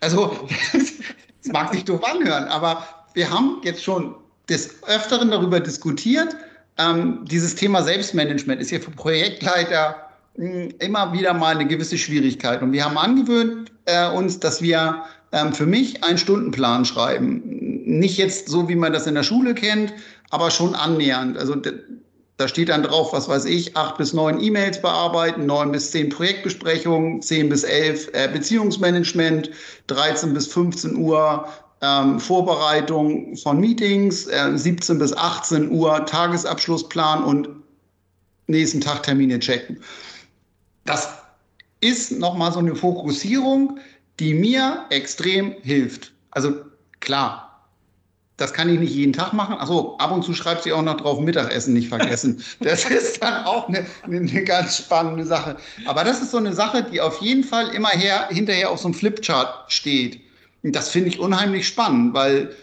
[0.00, 0.36] Also
[0.72, 4.14] das mag sich doof anhören, aber wir haben jetzt schon
[4.48, 6.36] des Öfteren darüber diskutiert.
[6.78, 9.96] Ähm, dieses Thema Selbstmanagement ist ja für Projektleiter
[10.36, 12.62] mh, hm, immer wieder mal eine gewisse Schwierigkeit.
[12.62, 17.42] Und wir haben angewöhnt äh, uns, dass wir ähm, für mich einen Stundenplan schreiben.
[17.98, 19.92] Nicht jetzt so, wie man das in der Schule kennt,
[20.30, 21.36] aber schon annähernd.
[21.36, 21.56] Also
[22.38, 26.08] da steht dann drauf, was weiß ich, acht bis neun E-Mails bearbeiten, neun bis zehn
[26.08, 29.50] Projektbesprechungen, zehn bis elf äh, Beziehungsmanagement,
[29.88, 31.46] 13 bis 15 Uhr
[31.82, 37.48] ähm, Vorbereitung von Meetings, äh, 17 bis 18 Uhr Tagesabschlussplan und
[38.46, 39.78] nächsten Tag Termine checken.
[40.86, 41.10] Das
[41.80, 43.78] ist nochmal so eine Fokussierung,
[44.18, 46.12] die mir extrem hilft.
[46.30, 46.54] Also
[47.00, 47.51] klar,
[48.42, 49.54] das kann ich nicht jeden Tag machen.
[49.56, 52.42] Achso, ab und zu schreibt sie auch noch drauf, Mittagessen nicht vergessen.
[52.60, 55.56] Das ist dann auch eine, eine, ganz spannende Sache.
[55.86, 58.88] Aber das ist so eine Sache, die auf jeden Fall immer her, hinterher auf so
[58.88, 60.20] einem Flipchart steht.
[60.64, 62.54] Und das finde ich unheimlich spannend, weil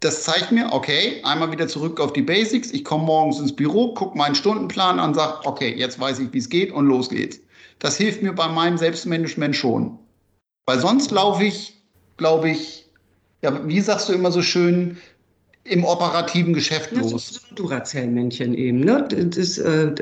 [0.00, 2.70] das zeigt mir, okay, einmal wieder zurück auf die Basics.
[2.70, 6.38] Ich komme morgens ins Büro, gucke meinen Stundenplan an, sage, okay, jetzt weiß ich, wie
[6.38, 7.40] es geht und los geht's.
[7.80, 9.98] Das hilft mir bei meinem Selbstmanagement schon.
[10.66, 11.74] Weil sonst laufe ich,
[12.18, 12.84] glaube ich,
[13.42, 14.96] ja, wie sagst du immer so schön,
[15.64, 17.12] im operativen Geschäft los.
[17.12, 18.80] Das ist ein Duracell-Männchen eben.
[18.80, 19.08] Ne?
[19.08, 19.94] Das, äh,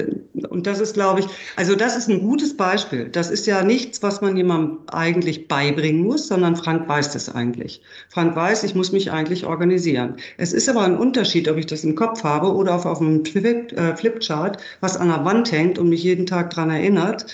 [0.48, 3.08] und das ist, glaube ich, also das ist ein gutes Beispiel.
[3.08, 7.80] Das ist ja nichts, was man jemandem eigentlich beibringen muss, sondern Frank weiß das eigentlich.
[8.08, 10.16] Frank weiß, ich muss mich eigentlich organisieren.
[10.36, 13.24] Es ist aber ein Unterschied, ob ich das im Kopf habe oder auf, auf einem
[13.24, 17.26] Flip, äh, Flipchart, was an der Wand hängt und mich jeden Tag dran erinnert,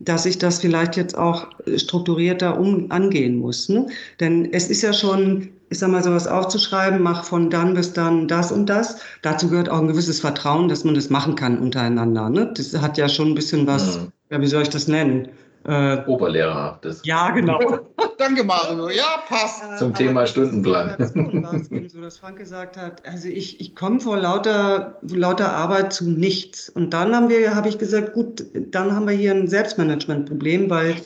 [0.00, 3.68] dass ich das vielleicht jetzt auch strukturierter um, angehen muss.
[3.68, 3.86] Ne?
[4.20, 8.28] Denn es ist ja schon, ich sag mal, sowas aufzuschreiben, mach von dann bis dann
[8.28, 8.98] das und das.
[9.22, 12.30] Dazu gehört auch ein gewisses Vertrauen, dass man das machen kann untereinander.
[12.30, 12.52] Ne?
[12.56, 14.12] Das hat ja schon ein bisschen was, mhm.
[14.30, 15.28] ja, wie soll ich das nennen?
[15.66, 17.00] Äh, Oberlehrerhaftes.
[17.04, 17.58] Ja, genau.
[18.18, 18.90] Danke, Mario.
[18.90, 19.62] Ja, passt.
[19.64, 20.94] Äh, Zum Thema Stundenplan.
[20.98, 25.94] Das war so, dass Frank gesagt hat, also ich, ich komme vor lauter, lauter Arbeit
[25.94, 26.68] zu nichts.
[26.68, 30.96] Und dann haben wir, habe ich gesagt, gut, dann haben wir hier ein Selbstmanagementproblem, weil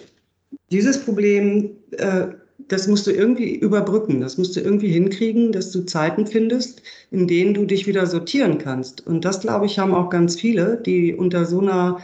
[0.73, 2.27] dieses Problem, äh,
[2.69, 7.27] das musst du irgendwie überbrücken, das musst du irgendwie hinkriegen, dass du Zeiten findest, in
[7.27, 9.07] denen du dich wieder sortieren kannst.
[9.07, 12.01] Und das, glaube ich, haben auch ganz viele, die unter so einer,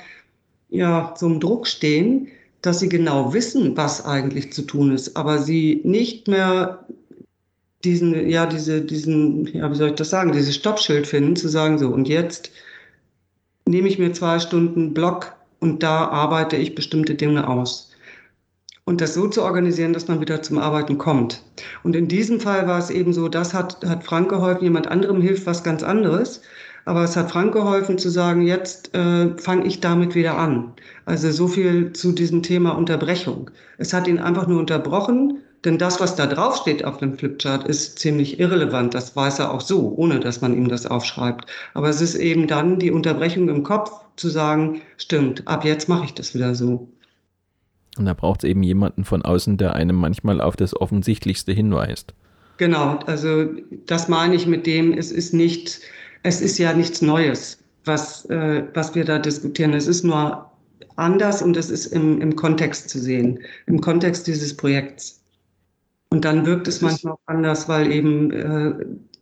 [0.71, 2.29] ja, so einem Druck stehen,
[2.63, 6.87] dass sie genau wissen, was eigentlich zu tun ist, aber sie nicht mehr
[7.85, 11.79] diesen, ja, diese, diesen, ja, wie soll ich das sagen, dieses Stoppschild finden, zu sagen,
[11.79, 12.51] so, und jetzt
[13.67, 17.94] nehme ich mir zwei Stunden Block und da arbeite ich bestimmte Dinge aus.
[18.87, 21.43] Und das so zu organisieren, dass man wieder zum Arbeiten kommt.
[21.85, 25.23] Und in diesem Fall war es eben so, das hat, hat Frank geholfen, jemand anderem
[25.23, 26.43] hilft was ganz anderes.
[26.85, 30.75] Aber es hat Frank geholfen zu sagen, jetzt äh, fange ich damit wieder an.
[31.07, 33.51] Also so viel zu diesem Thema Unterbrechung.
[33.79, 37.67] Es hat ihn einfach nur unterbrochen, denn das, was da drauf steht auf dem Flipchart,
[37.67, 38.93] ist ziemlich irrelevant.
[38.93, 41.47] Das weiß er auch so, ohne dass man ihm das aufschreibt.
[41.73, 46.05] Aber es ist eben dann die Unterbrechung im Kopf zu sagen, stimmt, ab jetzt mache
[46.05, 46.89] ich das wieder so.
[47.97, 52.15] Und da braucht es eben jemanden von außen, der einem manchmal auf das Offensichtlichste hinweist.
[52.57, 53.47] Genau, also
[53.87, 55.81] das meine ich mit dem, es ist nicht
[56.25, 59.75] es ist ja nichts Neues, was, äh, was wir da diskutieren.
[59.75, 60.51] Es ist nur
[60.97, 65.21] anders und es ist im, im Kontext zu sehen, im Kontext dieses Projekts.
[66.11, 68.73] Und dann wirkt es manchmal auch anders, weil eben äh,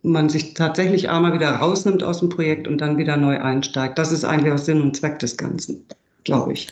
[0.03, 3.97] man sich tatsächlich einmal wieder rausnimmt aus dem Projekt und dann wieder neu einsteigt.
[3.97, 5.85] Das ist eigentlich auch Sinn und Zweck des Ganzen,
[6.23, 6.67] glaube ich.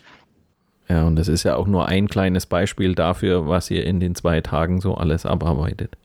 [0.92, 4.14] Ja, und das ist ja auch nur ein kleines Beispiel dafür, was ihr in den
[4.14, 5.96] zwei Tagen so alles abarbeitet.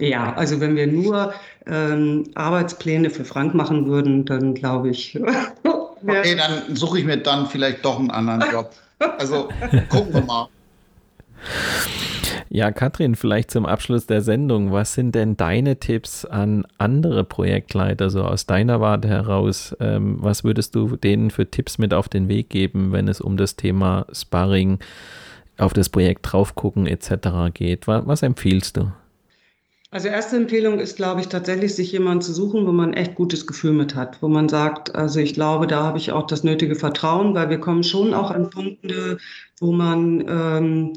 [0.00, 1.32] Ja, also wenn wir nur
[1.64, 5.16] ähm, Arbeitspläne für Frank machen würden, dann glaube ich.
[6.02, 8.72] okay, dann suche ich mir dann vielleicht doch einen anderen Job.
[9.16, 9.48] Also
[9.88, 10.48] gucken wir mal.
[12.54, 14.72] Ja, Katrin, vielleicht zum Abschluss der Sendung.
[14.72, 19.74] Was sind denn deine Tipps an andere Projektleiter, so aus deiner Warte heraus?
[19.80, 23.38] Ähm, was würdest du denen für Tipps mit auf den Weg geben, wenn es um
[23.38, 24.80] das Thema Sparring,
[25.56, 27.54] auf das Projekt draufgucken etc.
[27.54, 27.88] geht?
[27.88, 28.92] Was, was empfiehlst du?
[29.90, 33.46] Also erste Empfehlung ist, glaube ich, tatsächlich sich jemanden zu suchen, wo man echt gutes
[33.46, 36.74] Gefühl mit hat, wo man sagt, also ich glaube, da habe ich auch das nötige
[36.74, 39.16] Vertrauen, weil wir kommen schon auch an Punkte,
[39.58, 40.92] wo man ähm,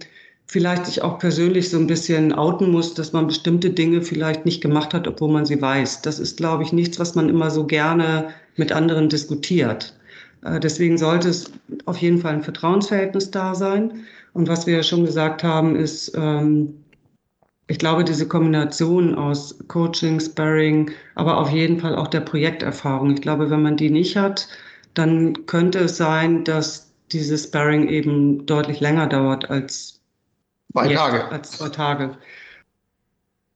[0.55, 4.61] vielleicht sich auch persönlich so ein bisschen outen muss, dass man bestimmte Dinge vielleicht nicht
[4.61, 6.01] gemacht hat, obwohl man sie weiß.
[6.01, 9.97] Das ist, glaube ich, nichts, was man immer so gerne mit anderen diskutiert.
[10.45, 11.51] Äh, deswegen sollte es
[11.83, 14.05] auf jeden Fall ein Vertrauensverhältnis da sein.
[14.31, 16.73] Und was wir ja schon gesagt haben, ist, ähm,
[17.67, 23.11] ich glaube, diese Kombination aus Coaching, Sparring, aber auf jeden Fall auch der Projekterfahrung.
[23.11, 24.47] Ich glaube, wenn man die nicht hat,
[24.93, 29.94] dann könnte es sein, dass dieses Sparring eben deutlich länger dauert als
[30.75, 31.31] Zwei Tage.
[31.31, 32.17] Als zwei Tage.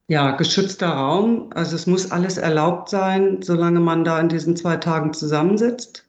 [0.08, 1.52] Ja, geschützter Raum.
[1.54, 6.06] Also es muss alles erlaubt sein, solange man da in diesen zwei Tagen zusammensitzt.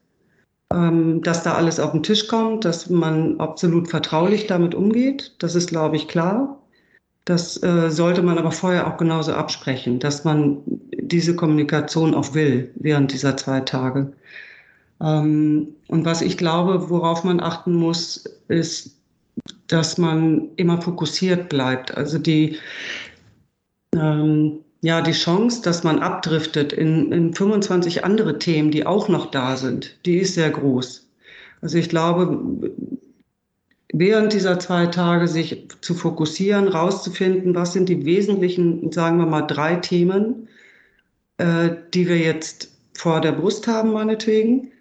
[0.72, 5.34] Ähm, dass da alles auf den Tisch kommt, dass man absolut vertraulich damit umgeht.
[5.40, 6.60] Das ist, glaube ich, klar.
[7.24, 10.58] Das äh, sollte man aber vorher auch genauso absprechen, dass man
[10.92, 14.12] diese Kommunikation auch will während dieser zwei Tage.
[15.00, 18.99] Ähm, und was ich glaube, worauf man achten muss, ist,
[19.70, 21.96] dass man immer fokussiert bleibt.
[21.96, 22.58] Also die,
[23.94, 29.30] ähm, ja, die Chance, dass man abdriftet in, in 25 andere Themen, die auch noch
[29.30, 31.06] da sind, die ist sehr groß.
[31.60, 32.72] Also ich glaube,
[33.92, 39.42] während dieser zwei Tage sich zu fokussieren, rauszufinden, was sind die wesentlichen, sagen wir mal,
[39.42, 40.48] drei Themen,
[41.38, 44.72] äh, die wir jetzt vor der Brust haben, meinetwegen,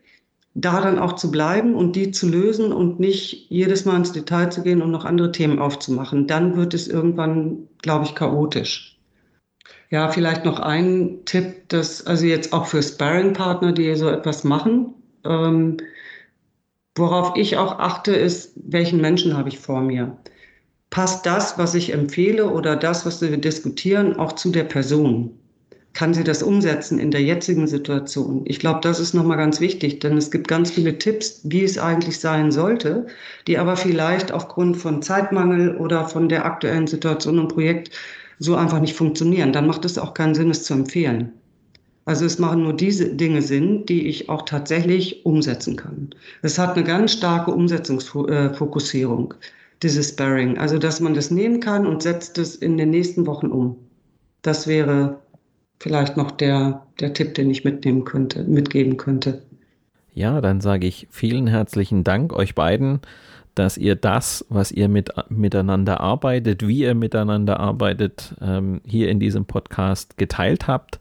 [0.62, 4.52] da dann auch zu bleiben und die zu lösen und nicht jedes Mal ins Detail
[4.52, 6.28] zu gehen und noch andere Themen aufzumachen.
[6.28, 8.98] Dann wird es irgendwann, glaube ich, chaotisch.
[9.90, 14.94] Ja, vielleicht noch ein Tipp, dass also jetzt auch für Sparring-Partner, die so etwas machen,
[15.26, 15.78] ähm,
[16.96, 20.18] worauf ich auch achte, ist, welchen Menschen habe ich vor mir?
[20.90, 25.40] Passt das, was ich empfehle oder das, was wir diskutieren, auch zu der Person?
[25.94, 28.44] Kann sie das umsetzen in der jetzigen Situation?
[28.46, 31.78] Ich glaube, das ist nochmal ganz wichtig, denn es gibt ganz viele Tipps, wie es
[31.78, 33.08] eigentlich sein sollte,
[33.48, 37.92] die aber vielleicht aufgrund von Zeitmangel oder von der aktuellen Situation im Projekt
[38.38, 39.52] so einfach nicht funktionieren.
[39.52, 41.34] Dann macht es auch keinen Sinn, es zu empfehlen.
[42.06, 46.10] Also es machen nur diese Dinge Sinn, die ich auch tatsächlich umsetzen kann.
[46.42, 49.34] Es hat eine ganz starke Umsetzungsfokussierung,
[49.84, 50.58] dieses Sparring.
[50.58, 53.76] Also dass man das nehmen kann und setzt es in den nächsten Wochen um.
[54.42, 55.20] Das wäre
[55.80, 59.42] vielleicht noch der, der Tipp, den ich mitnehmen könnte, mitgeben könnte.
[60.14, 63.00] Ja, dann sage ich vielen herzlichen Dank euch beiden,
[63.56, 69.20] dass ihr das, was ihr mit, miteinander arbeitet, wie ihr miteinander arbeitet, ähm, hier in
[69.20, 71.00] diesem Podcast geteilt habt.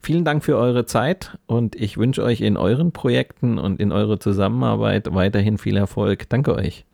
[0.00, 4.20] Vielen Dank für eure Zeit und ich wünsche euch in euren Projekten und in eurer
[4.20, 6.28] Zusammenarbeit weiterhin viel Erfolg.
[6.28, 6.84] Danke euch.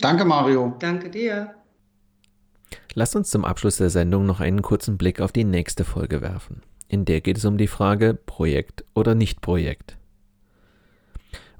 [0.00, 0.74] Danke, Mario.
[0.78, 1.54] Danke dir.
[2.94, 6.62] Lasst uns zum Abschluss der Sendung noch einen kurzen Blick auf die nächste Folge werfen.
[6.88, 9.96] In der geht es um die Frage Projekt oder Nicht-Projekt.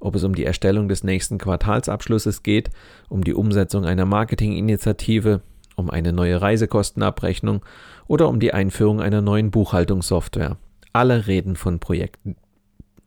[0.01, 2.71] Ob es um die Erstellung des nächsten Quartalsabschlusses geht,
[3.09, 5.41] um die Umsetzung einer Marketinginitiative,
[5.77, 7.65] um eine neue Reisekostenabrechnung
[8.07, 10.59] oder um die Einführung einer neuen Buchhaltungssoftware.
[10.93, 12.37] Alle reden von Projekten.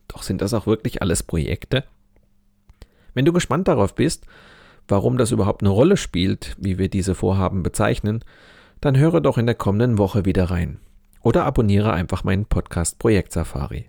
[0.08, 1.84] Doch sind das auch wirklich alles Projekte?
[3.14, 4.26] Wenn du gespannt darauf bist,
[4.88, 8.24] warum das überhaupt eine Rolle spielt, wie wir diese Vorhaben bezeichnen,
[8.80, 10.78] dann höre doch in der kommenden Woche wieder rein.
[11.22, 13.86] Oder abonniere einfach meinen Podcast Projekt Safari.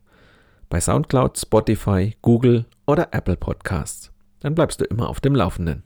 [0.70, 4.12] Bei Soundcloud, Spotify, Google oder Apple Podcasts.
[4.40, 5.84] Dann bleibst du immer auf dem Laufenden.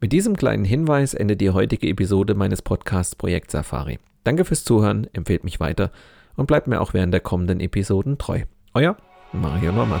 [0.00, 3.98] Mit diesem kleinen Hinweis endet die heutige Episode meines Podcasts Projekt Safari.
[4.24, 5.92] Danke fürs Zuhören, empfehlt mich weiter
[6.36, 8.42] und bleibt mir auch während der kommenden Episoden treu.
[8.74, 8.96] Euer
[9.32, 10.00] Mario Norman.